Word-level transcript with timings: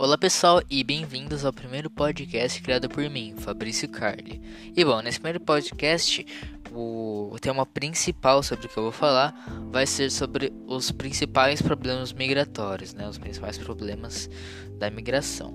Olá 0.00 0.16
pessoal 0.16 0.62
e 0.70 0.84
bem-vindos 0.84 1.44
ao 1.44 1.52
primeiro 1.52 1.90
podcast 1.90 2.62
criado 2.62 2.88
por 2.88 3.10
mim, 3.10 3.34
Fabrício 3.36 3.88
Carli. 3.88 4.40
E 4.76 4.84
bom, 4.84 5.02
nesse 5.02 5.18
primeiro 5.18 5.40
podcast, 5.40 6.24
o 6.70 7.36
tema 7.40 7.66
principal 7.66 8.40
sobre 8.44 8.66
o 8.66 8.68
que 8.68 8.76
eu 8.76 8.84
vou 8.84 8.92
falar 8.92 9.34
vai 9.72 9.88
ser 9.88 10.12
sobre 10.12 10.52
os 10.68 10.92
principais 10.92 11.60
problemas 11.60 12.12
migratórios, 12.12 12.94
né? 12.94 13.08
Os 13.08 13.18
principais 13.18 13.58
problemas 13.58 14.30
da 14.78 14.88
migração. 14.88 15.52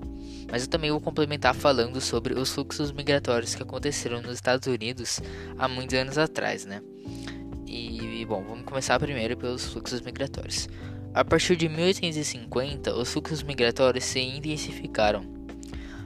Mas 0.52 0.64
eu 0.64 0.68
também 0.68 0.90
vou 0.90 1.00
complementar 1.00 1.54
falando 1.54 1.98
sobre 1.98 2.34
os 2.34 2.52
fluxos 2.52 2.92
migratórios 2.92 3.54
que 3.54 3.62
aconteceram 3.62 4.20
nos 4.20 4.34
Estados 4.34 4.68
Unidos 4.68 5.22
há 5.56 5.66
muitos 5.66 5.96
anos 5.96 6.18
atrás, 6.18 6.66
né? 6.66 6.82
E 7.66 8.26
bom, 8.26 8.44
vamos 8.44 8.66
começar 8.66 9.00
primeiro 9.00 9.38
pelos 9.38 9.64
fluxos 9.64 10.02
migratórios. 10.02 10.68
A 11.14 11.24
partir 11.24 11.54
de 11.54 11.68
1850, 11.68 12.92
os 12.92 13.12
fluxos 13.12 13.40
migratórios 13.40 14.02
se 14.02 14.18
intensificaram. 14.18 15.22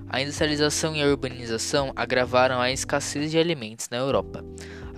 A 0.06 0.20
industrialização 0.20 0.94
e 0.94 1.02
a 1.02 1.06
urbanização 1.06 1.94
agravaram 1.96 2.60
a 2.60 2.70
escassez 2.70 3.30
de 3.30 3.38
alimentos 3.38 3.88
na 3.88 3.96
Europa. 3.96 4.44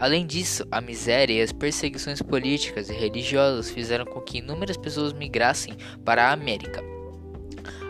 Além 0.01 0.27
disso, 0.27 0.67
a 0.69 0.81
miséria 0.81 1.35
e 1.35 1.41
as 1.41 1.53
perseguições 1.53 2.21
políticas 2.21 2.91
e 2.91 2.93
religiosas 2.93 3.71
fizeram 3.71 4.05
com 4.05 4.21
que 4.21 4.39
inúmeras 4.39 4.77
pessoas 4.77 5.13
migrassem 5.13 5.77
para 6.05 6.25
a 6.25 6.33
América. 6.33 6.83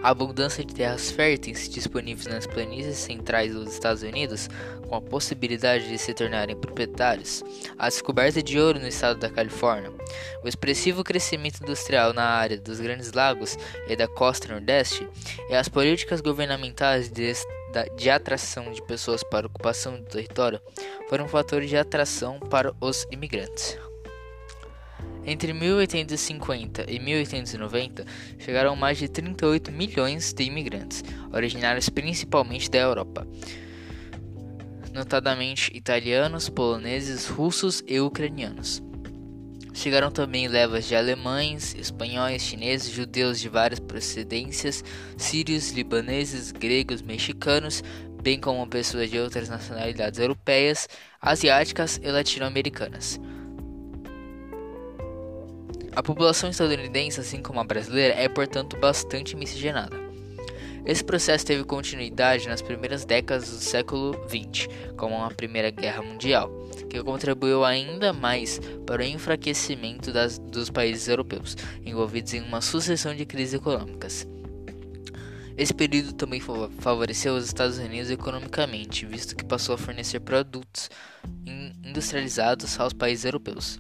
A 0.03 0.11
abundância 0.11 0.65
de 0.65 0.75
terras 0.75 1.11
férteis 1.11 1.69
disponíveis 1.69 2.27
nas 2.27 2.47
planícies 2.47 2.97
centrais 2.97 3.53
dos 3.53 3.73
Estados 3.73 4.03
Unidos, 4.03 4.49
com 4.89 4.97
a 4.97 5.01
possibilidade 5.01 5.89
de 5.89 5.99
se 5.99 6.15
tornarem 6.15 6.57
proprietários, 6.57 7.45
a 7.79 7.87
descoberta 7.87 8.43
de 8.43 8.59
ouro 8.59 8.81
no 8.81 8.89
estado 8.89 9.21
da 9.21 9.29
Califórnia, 9.29 9.93
o 10.43 10.49
expressivo 10.49 11.05
crescimento 11.05 11.63
industrial 11.63 12.15
na 12.15 12.25
área 12.25 12.59
dos 12.59 12.81
Grandes 12.81 13.13
Lagos 13.13 13.59
e 13.87 13.95
da 13.95 14.09
costa 14.09 14.49
nordeste, 14.49 15.07
e 15.51 15.55
as 15.55 15.69
políticas 15.69 16.23
governamentais 16.23 17.11
de, 17.11 17.35
de 17.95 18.09
atração 18.09 18.73
de 18.73 18.83
pessoas 18.83 19.23
para 19.23 19.47
a 19.47 19.49
ocupação 19.49 20.01
do 20.01 20.07
território 20.07 20.61
foram 21.11 21.29
fatores 21.29 21.69
de 21.69 21.77
atração 21.77 22.41
para 22.41 22.75
os 22.81 23.07
imigrantes. 23.11 23.79
Entre 25.25 25.53
1850 25.53 26.87
e 26.89 26.99
1890, 26.99 28.05
chegaram 28.39 28.75
mais 28.75 28.99
de 28.99 29.09
38 29.09 29.71
milhões 29.71 30.33
de 30.33 30.45
imigrantes, 30.45 31.05
originários 31.33 31.89
principalmente 31.89 32.71
da 32.71 32.79
Europa, 32.79 33.27
notadamente 34.93 35.71
italianos, 35.77 36.49
poloneses, 36.49 37.27
russos 37.27 37.83
e 37.87 38.01
ucranianos. 38.01 38.83
Chegaram 39.73 40.11
também 40.11 40.49
levas 40.49 40.87
de 40.87 40.97
alemães, 40.97 41.75
espanhóis, 41.75 42.43
chineses, 42.43 42.91
judeus 42.91 43.39
de 43.39 43.49
várias 43.49 43.79
procedências, 43.79 44.83
sírios, 45.17 45.71
libaneses, 45.71 46.51
gregos, 46.51 47.03
mexicanos, 47.03 47.83
bem 48.23 48.39
como 48.39 48.67
pessoas 48.67 49.11
de 49.11 49.19
outras 49.19 49.49
nacionalidades 49.49 50.19
europeias, 50.19 50.89
asiáticas 51.21 52.01
e 52.03 52.11
latino-americanas. 52.11 53.21
A 56.01 56.03
população 56.03 56.49
estadunidense, 56.49 57.21
assim 57.21 57.43
como 57.43 57.61
a 57.61 57.65
brasileira, 57.65 58.15
é 58.15 58.27
portanto 58.27 58.75
bastante 58.79 59.37
miscigenada. 59.37 59.95
Esse 60.87 61.05
processo 61.05 61.45
teve 61.45 61.63
continuidade 61.63 62.49
nas 62.49 62.63
primeiras 62.63 63.05
décadas 63.05 63.51
do 63.51 63.57
século 63.57 64.15
XX, 64.27 64.67
como 64.97 65.23
a 65.23 65.31
Primeira 65.31 65.69
Guerra 65.69 66.01
Mundial, 66.01 66.51
que 66.89 67.03
contribuiu 67.03 67.67
ainda 67.67 68.15
mais 68.15 68.59
para 68.87 69.03
o 69.03 69.05
enfraquecimento 69.05 70.11
das, 70.11 70.39
dos 70.39 70.71
países 70.71 71.07
europeus, 71.07 71.55
envolvidos 71.85 72.33
em 72.33 72.41
uma 72.41 72.63
sucessão 72.63 73.15
de 73.15 73.27
crises 73.27 73.53
econômicas. 73.53 74.27
Esse 75.55 75.75
período 75.75 76.15
também 76.15 76.41
favoreceu 76.79 77.35
os 77.35 77.45
Estados 77.45 77.77
Unidos 77.77 78.11
economicamente, 78.11 79.05
visto 79.05 79.37
que 79.37 79.45
passou 79.45 79.75
a 79.75 79.79
fornecer 79.79 80.21
produtos 80.21 80.89
industrializados 81.85 82.81
aos 82.81 82.95
países 82.95 83.27
europeus. 83.27 83.79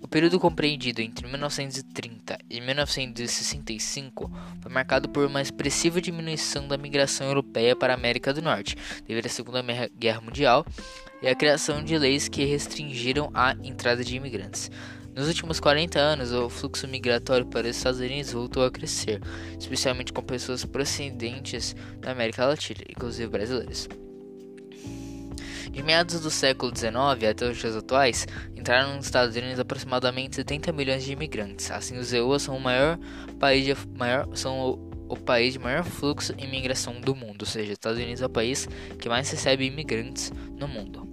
O 0.00 0.06
período 0.06 0.38
compreendido 0.38 1.02
entre 1.02 1.26
1930 1.26 2.38
e 2.48 2.60
1965 2.60 4.30
foi 4.60 4.72
marcado 4.72 5.08
por 5.08 5.26
uma 5.26 5.42
expressiva 5.42 6.00
diminuição 6.00 6.68
da 6.68 6.78
migração 6.78 7.26
europeia 7.26 7.74
para 7.74 7.92
a 7.92 7.96
América 7.96 8.32
do 8.32 8.40
Norte, 8.40 8.76
devido 9.06 9.26
à 9.26 9.28
Segunda 9.28 9.62
Guerra 9.98 10.20
Mundial 10.20 10.64
e 11.20 11.28
à 11.28 11.34
criação 11.34 11.82
de 11.82 11.98
leis 11.98 12.28
que 12.28 12.44
restringiram 12.44 13.30
a 13.34 13.56
entrada 13.62 14.04
de 14.04 14.16
imigrantes. 14.16 14.70
Nos 15.14 15.26
últimos 15.26 15.58
40 15.58 15.98
anos, 15.98 16.32
o 16.32 16.48
fluxo 16.48 16.86
migratório 16.86 17.44
para 17.46 17.68
os 17.68 17.76
Estados 17.76 17.98
Unidos 17.98 18.32
voltou 18.32 18.64
a 18.64 18.70
crescer, 18.70 19.20
especialmente 19.58 20.12
com 20.12 20.22
pessoas 20.22 20.64
procedentes 20.64 21.74
da 21.98 22.12
América 22.12 22.46
Latina, 22.46 22.82
inclusive 22.88 23.28
brasileiros. 23.28 23.88
De 25.70 25.82
meados 25.82 26.20
do 26.20 26.30
século 26.30 26.74
XIX 26.74 26.96
até 27.30 27.48
os 27.48 27.56
dias 27.56 27.76
atuais, 27.76 28.26
entraram 28.56 28.96
nos 28.96 29.06
Estados 29.06 29.36
Unidos 29.36 29.60
aproximadamente 29.60 30.36
70 30.36 30.72
milhões 30.72 31.04
de 31.04 31.12
imigrantes. 31.12 31.70
Assim, 31.70 31.98
os 31.98 32.12
EUA 32.12 32.38
são 32.38 32.56
o 32.56 32.60
maior 32.60 32.98
país 33.38 33.64
de, 33.64 33.74
maior, 33.96 34.28
são 34.34 34.58
o, 34.58 34.90
o 35.08 35.16
país 35.16 35.52
de 35.52 35.58
maior 35.58 35.84
fluxo 35.84 36.34
de 36.34 36.44
imigração 36.44 37.00
do 37.00 37.14
mundo, 37.14 37.42
ou 37.42 37.46
seja, 37.46 37.66
os 37.66 37.72
Estados 37.72 37.98
Unidos 37.98 38.22
é 38.22 38.26
o 38.26 38.30
país 38.30 38.68
que 38.98 39.08
mais 39.08 39.30
recebe 39.30 39.66
imigrantes 39.66 40.32
no 40.56 40.66
mundo. 40.66 41.06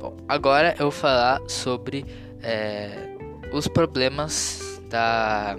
Bom, 0.00 0.16
agora 0.28 0.74
eu 0.78 0.84
vou 0.84 0.90
falar 0.90 1.40
sobre 1.48 2.04
é, 2.42 3.16
os 3.52 3.66
problemas 3.66 4.60
da 4.90 5.56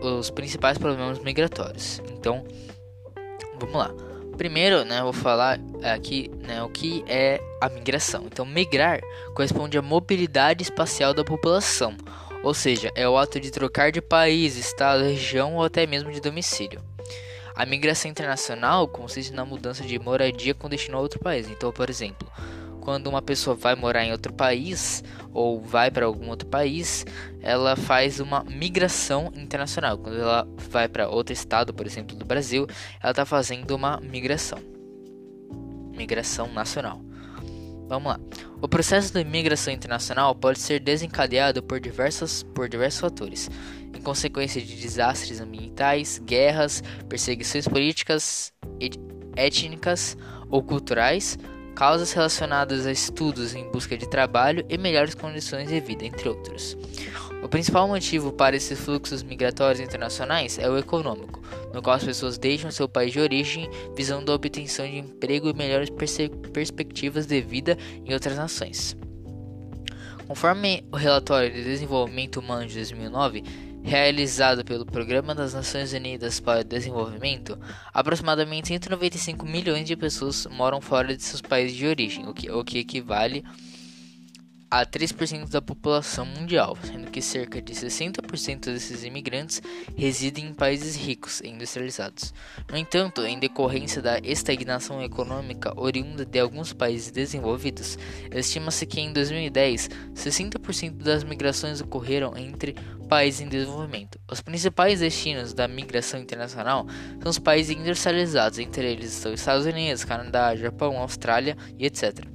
os 0.00 0.30
principais 0.30 0.76
problemas 0.76 1.18
migratórios. 1.20 2.00
Então, 2.10 2.44
vamos 3.58 3.74
lá. 3.74 3.94
Primeiro, 4.36 4.84
né, 4.84 5.00
vou 5.02 5.12
falar 5.12 5.60
aqui 5.82 6.30
né, 6.42 6.62
o 6.62 6.68
que 6.68 7.04
é 7.06 7.40
a 7.60 7.68
migração. 7.68 8.24
Então, 8.26 8.44
migrar 8.44 9.00
corresponde 9.34 9.78
à 9.78 9.82
mobilidade 9.82 10.62
espacial 10.62 11.14
da 11.14 11.24
população, 11.24 11.96
ou 12.42 12.52
seja, 12.52 12.90
é 12.94 13.08
o 13.08 13.16
ato 13.16 13.38
de 13.38 13.50
trocar 13.50 13.92
de 13.92 14.00
país, 14.00 14.56
estado, 14.56 15.04
região 15.04 15.54
ou 15.56 15.64
até 15.64 15.86
mesmo 15.86 16.10
de 16.10 16.20
domicílio. 16.20 16.80
A 17.54 17.64
migração 17.64 18.10
internacional 18.10 18.88
consiste 18.88 19.32
na 19.32 19.44
mudança 19.44 19.84
de 19.84 19.96
moradia 19.98 20.54
com 20.54 20.68
destino 20.68 20.98
a 20.98 21.00
outro 21.00 21.20
país. 21.20 21.48
Então, 21.48 21.72
por 21.72 21.88
exemplo, 21.88 22.28
quando 22.84 23.06
uma 23.06 23.22
pessoa 23.22 23.56
vai 23.56 23.74
morar 23.74 24.04
em 24.04 24.12
outro 24.12 24.32
país 24.32 25.02
ou 25.32 25.60
vai 25.60 25.90
para 25.90 26.04
algum 26.04 26.28
outro 26.28 26.46
país, 26.46 27.04
ela 27.40 27.74
faz 27.74 28.20
uma 28.20 28.44
migração 28.44 29.32
internacional. 29.34 29.98
Quando 29.98 30.20
ela 30.20 30.46
vai 30.70 30.86
para 30.86 31.08
outro 31.08 31.32
estado, 31.32 31.72
por 31.72 31.86
exemplo, 31.86 32.14
do 32.14 32.24
Brasil, 32.24 32.66
ela 33.02 33.10
está 33.10 33.24
fazendo 33.24 33.74
uma 33.74 33.98
migração. 34.00 34.58
Migração 35.96 36.52
nacional. 36.52 37.00
Vamos 37.88 38.12
lá. 38.12 38.20
O 38.60 38.68
processo 38.68 39.12
de 39.12 39.24
migração 39.24 39.72
internacional 39.72 40.34
pode 40.34 40.58
ser 40.58 40.78
desencadeado 40.78 41.62
por, 41.62 41.80
diversos 41.80 42.42
por 42.42 42.68
diversos 42.68 43.00
fatores, 43.00 43.50
em 43.94 44.00
consequência 44.00 44.60
de 44.60 44.74
desastres 44.76 45.40
ambientais, 45.40 46.20
guerras, 46.24 46.82
perseguições 47.08 47.66
políticas, 47.66 48.52
étnicas 49.36 50.16
ou 50.48 50.62
culturais, 50.62 51.38
causas 51.74 52.12
relacionadas 52.12 52.86
a 52.86 52.92
estudos 52.92 53.54
em 53.54 53.68
busca 53.70 53.96
de 53.96 54.08
trabalho 54.08 54.64
e 54.68 54.78
melhores 54.78 55.14
condições 55.14 55.68
de 55.68 55.80
vida, 55.80 56.04
entre 56.04 56.28
outros. 56.28 56.76
O 57.42 57.48
principal 57.48 57.86
motivo 57.86 58.32
para 58.32 58.56
esses 58.56 58.80
fluxos 58.80 59.22
migratórios 59.22 59.80
internacionais 59.80 60.58
é 60.58 60.68
o 60.68 60.78
econômico, 60.78 61.42
no 61.74 61.82
qual 61.82 61.96
as 61.96 62.04
pessoas 62.04 62.38
deixam 62.38 62.70
seu 62.70 62.88
país 62.88 63.12
de 63.12 63.20
origem 63.20 63.68
visando 63.94 64.32
a 64.32 64.34
obtenção 64.34 64.86
de 64.86 64.98
emprego 64.98 65.50
e 65.50 65.52
melhores 65.52 65.90
perspectivas 66.52 67.26
de 67.26 67.40
vida 67.42 67.76
em 68.04 68.14
outras 68.14 68.36
nações. 68.36 68.96
Conforme 70.26 70.86
o 70.90 70.96
relatório 70.96 71.52
de 71.52 71.62
desenvolvimento 71.62 72.40
humano 72.40 72.66
de 72.66 72.76
2009, 72.76 73.44
realizado 73.84 74.64
pelo 74.64 74.86
Programa 74.86 75.34
das 75.34 75.52
Nações 75.52 75.92
Unidas 75.92 76.40
para 76.40 76.62
o 76.62 76.64
Desenvolvimento, 76.64 77.58
aproximadamente 77.92 78.68
195 78.68 79.44
milhões 79.44 79.86
de 79.86 79.94
pessoas 79.94 80.46
moram 80.50 80.80
fora 80.80 81.14
de 81.14 81.22
seus 81.22 81.42
países 81.42 81.76
de 81.76 81.86
origem, 81.86 82.26
o 82.26 82.32
que, 82.32 82.50
o 82.50 82.64
que 82.64 82.78
equivale 82.78 83.44
a 83.46 83.73
3% 84.70 85.48
da 85.48 85.62
população 85.62 86.26
mundial, 86.26 86.76
sendo 86.82 87.10
que 87.10 87.22
cerca 87.22 87.62
de 87.62 87.72
60% 87.72 88.64
desses 88.64 89.04
imigrantes 89.04 89.62
residem 89.96 90.46
em 90.46 90.54
países 90.54 90.96
ricos 90.96 91.40
e 91.40 91.48
industrializados. 91.48 92.34
No 92.70 92.76
entanto, 92.76 93.22
em 93.22 93.38
decorrência 93.38 94.02
da 94.02 94.18
estagnação 94.18 95.02
econômica 95.02 95.72
oriunda 95.78 96.24
de 96.24 96.38
alguns 96.38 96.72
países 96.72 97.10
desenvolvidos, 97.10 97.98
estima-se 98.32 98.84
que 98.86 99.00
em 99.00 99.12
2010, 99.12 99.88
60% 100.14 100.96
das 100.96 101.22
migrações 101.22 101.80
ocorreram 101.80 102.36
entre 102.36 102.74
países 103.08 103.40
em 103.40 103.48
desenvolvimento. 103.48 104.18
Os 104.30 104.40
principais 104.40 105.00
destinos 105.00 105.54
da 105.54 105.68
migração 105.68 106.18
internacional 106.18 106.86
são 107.22 107.30
os 107.30 107.38
países 107.38 107.76
industrializados, 107.76 108.58
entre 108.58 108.90
eles 108.90 109.12
estão 109.12 109.32
Estados 109.32 109.66
Unidos, 109.66 110.04
Canadá, 110.04 110.56
Japão, 110.56 110.98
Austrália 110.98 111.56
e 111.78 111.86
etc. 111.86 112.33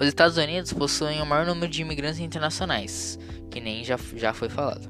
Os 0.00 0.06
Estados 0.06 0.38
Unidos 0.38 0.72
possuem 0.72 1.20
o 1.20 1.26
maior 1.26 1.44
número 1.44 1.70
de 1.70 1.82
imigrantes 1.82 2.20
internacionais, 2.20 3.18
que 3.50 3.60
nem 3.60 3.84
já, 3.84 3.98
já 4.16 4.32
foi 4.32 4.48
falado. 4.48 4.88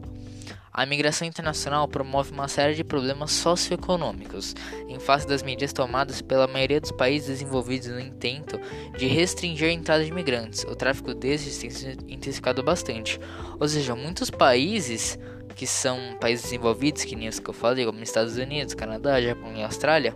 A 0.73 0.87
migração 0.87 1.27
internacional 1.27 1.89
promove 1.89 2.31
uma 2.31 2.47
série 2.47 2.77
de 2.77 2.85
problemas 2.85 3.33
socioeconômicos, 3.33 4.55
em 4.89 5.01
face 5.01 5.27
das 5.27 5.43
medidas 5.43 5.73
tomadas 5.73 6.23
pela 6.23 6.47
maioria 6.47 6.81
dos 6.81 6.93
países 6.93 7.27
desenvolvidos 7.29 7.89
no 7.89 7.99
intento 7.99 8.61
de 8.97 9.09
restringir 9.09 9.69
a 9.69 9.73
entrada 9.73 10.05
de 10.05 10.13
imigrantes. 10.13 10.63
O 10.63 10.77
tráfico 10.77 11.13
desses 11.13 11.59
tem 11.59 11.71
se 11.71 11.99
intensificado 12.07 12.63
bastante. 12.63 13.19
Ou 13.59 13.67
seja, 13.67 13.97
muitos 13.97 14.31
países 14.31 15.19
que 15.57 15.67
são 15.67 15.99
países 16.21 16.45
desenvolvidos, 16.45 17.03
que 17.03 17.17
nem 17.17 17.27
os 17.27 17.41
que 17.41 17.51
eu 17.51 17.55
falei, 17.55 17.85
como 17.85 18.01
Estados 18.01 18.37
Unidos, 18.37 18.75
Canadá, 18.75 19.21
Japão 19.21 19.57
e 19.57 19.65
Austrália, 19.65 20.15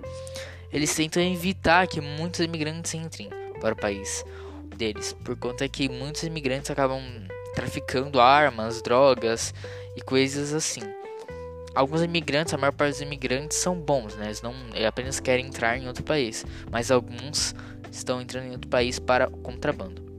eles 0.72 0.94
tentam 0.94 1.20
evitar 1.20 1.88
que 1.88 2.00
muitos 2.00 2.38
imigrantes 2.38 2.94
entrem 2.94 3.28
para 3.60 3.74
o 3.74 3.76
país 3.76 4.24
deles, 4.74 5.12
por 5.24 5.36
conta 5.36 5.68
que 5.68 5.88
muitos 5.88 6.22
imigrantes 6.22 6.70
acabam 6.70 7.00
traficando 7.54 8.20
armas, 8.20 8.82
drogas 8.82 9.54
e 9.96 10.00
coisas 10.00 10.52
assim. 10.52 10.82
Alguns 11.74 12.02
imigrantes, 12.02 12.54
a 12.54 12.56
maior 12.56 12.72
parte 12.72 12.92
dos 12.92 13.00
imigrantes 13.00 13.58
são 13.58 13.74
bons, 13.74 14.14
né? 14.16 14.26
Eles 14.26 14.42
não 14.42 14.54
eles 14.72 14.86
apenas 14.86 15.18
querem 15.18 15.46
entrar 15.46 15.76
em 15.76 15.88
outro 15.88 16.04
país, 16.04 16.44
mas 16.70 16.90
alguns 16.90 17.54
estão 17.90 18.20
entrando 18.20 18.46
em 18.46 18.52
outro 18.52 18.68
país 18.68 18.98
para 18.98 19.28
contrabando. 19.28 20.13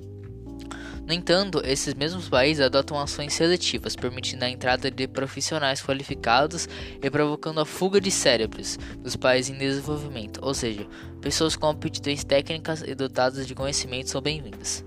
No 1.05 1.13
entanto, 1.13 1.61
esses 1.63 1.93
mesmos 1.93 2.27
países 2.27 2.65
adotam 2.65 2.99
ações 2.99 3.33
seletivas, 3.33 3.95
permitindo 3.95 4.43
a 4.43 4.49
entrada 4.49 4.89
de 4.89 5.07
profissionais 5.07 5.79
qualificados 5.79 6.67
e 6.99 7.09
provocando 7.11 7.59
a 7.59 7.65
fuga 7.65 8.01
de 8.01 8.09
cérebros 8.09 8.79
dos 8.97 9.15
países 9.15 9.53
em 9.53 9.57
desenvolvimento, 9.57 10.39
ou 10.41 10.53
seja, 10.53 10.87
pessoas 11.21 11.55
com 11.55 11.67
aptidões 11.67 12.23
técnicas 12.23 12.81
e 12.81 12.95
dotadas 12.95 13.45
de 13.45 13.53
conhecimentos 13.53 14.11
são 14.11 14.19
bem-vindas. 14.19 14.83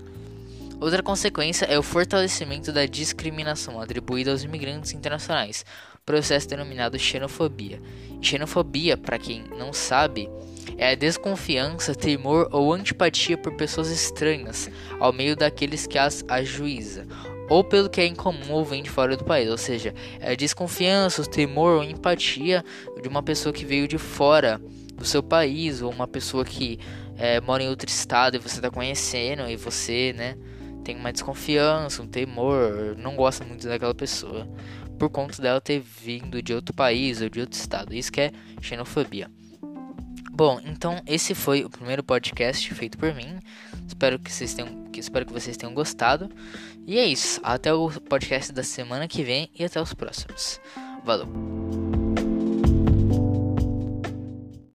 Outra 0.81 1.01
consequência 1.01 1.65
é 1.65 1.79
o 1.79 1.83
fortalecimento 1.83 2.71
da 2.73 2.85
discriminação 2.85 3.79
atribuída 3.79 4.31
aos 4.31 4.43
imigrantes 4.43 4.93
internacionais, 4.93 5.65
processo 6.05 6.49
denominado 6.49 6.99
xenofobia. 6.99 7.81
Xenofobia, 8.21 8.97
para 8.97 9.19
quem 9.19 9.43
não 9.57 9.71
sabe, 9.71 10.29
é 10.77 10.91
a 10.91 10.95
desconfiança, 10.95 11.95
temor 11.95 12.47
ou 12.51 12.73
antipatia 12.73 13.37
por 13.37 13.53
pessoas 13.55 13.89
estranhas 13.89 14.69
ao 14.99 15.11
meio 15.11 15.35
daqueles 15.35 15.87
que 15.87 15.97
as 15.97 16.23
ajuiza, 16.27 17.07
ou 17.49 17.63
pelo 17.63 17.89
que 17.89 18.01
é 18.01 18.05
incomum 18.05 18.51
ou 18.51 18.63
vem 18.63 18.83
de 18.83 18.89
fora 18.89 19.17
do 19.17 19.23
país, 19.23 19.49
ou 19.49 19.57
seja, 19.57 19.93
é 20.19 20.31
a 20.31 20.35
desconfiança, 20.35 21.21
o 21.21 21.27
temor 21.27 21.77
ou 21.77 21.83
empatia 21.83 22.63
de 23.01 23.07
uma 23.07 23.23
pessoa 23.23 23.51
que 23.51 23.65
veio 23.65 23.87
de 23.87 23.97
fora 23.97 24.61
do 24.95 25.05
seu 25.05 25.23
país, 25.23 25.81
ou 25.81 25.91
uma 25.91 26.07
pessoa 26.07 26.45
que 26.45 26.79
é, 27.17 27.41
mora 27.41 27.63
em 27.63 27.69
outro 27.69 27.89
estado 27.89 28.35
e 28.35 28.39
você 28.39 28.55
está 28.55 28.69
conhecendo 28.69 29.49
e 29.49 29.55
você, 29.55 30.13
né, 30.13 30.37
tem 30.83 30.95
uma 30.95 31.11
desconfiança, 31.11 32.01
um 32.01 32.07
temor, 32.07 32.95
não 32.97 33.15
gosta 33.15 33.43
muito 33.43 33.67
daquela 33.67 33.93
pessoa 33.93 34.47
por 34.97 35.09
conta 35.09 35.41
dela 35.41 35.61
ter 35.61 35.79
vindo 35.79 36.41
de 36.41 36.53
outro 36.53 36.75
país 36.75 37.21
ou 37.21 37.29
de 37.29 37.39
outro 37.39 37.57
estado. 37.57 37.93
Isso 37.93 38.11
que 38.11 38.21
é 38.21 38.31
xenofobia. 38.61 39.31
Bom, 40.39 40.57
então 40.63 41.01
esse 41.05 41.35
foi 41.35 41.65
o 41.65 41.69
primeiro 41.69 42.01
podcast 42.01 42.73
feito 42.73 42.97
por 42.97 43.13
mim. 43.13 43.41
Espero 43.85 44.17
que 44.17 44.31
vocês 44.31 44.53
tenham, 44.53 44.85
que, 44.85 44.97
espero 44.97 45.25
que 45.25 45.33
vocês 45.33 45.57
tenham 45.57 45.73
gostado. 45.73 46.29
E 46.87 46.97
é 46.97 47.05
isso. 47.05 47.41
Até 47.43 47.73
o 47.73 47.89
podcast 47.89 48.53
da 48.53 48.63
semana 48.63 49.05
que 49.05 49.21
vem 49.21 49.49
e 49.53 49.65
até 49.65 49.81
os 49.81 49.93
próximos. 49.93 50.61
Valeu. 51.03 51.88